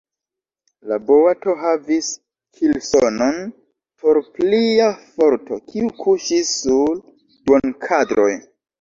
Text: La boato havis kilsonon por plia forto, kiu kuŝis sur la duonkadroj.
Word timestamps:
La 0.91 0.95
boato 1.09 1.53
havis 1.65 2.07
kilsonon 2.61 3.37
por 4.01 4.23
plia 4.41 4.91
forto, 5.13 5.63
kiu 5.71 5.95
kuŝis 6.03 6.59
sur 6.59 6.93
la 7.01 7.07
duonkadroj. 7.47 8.31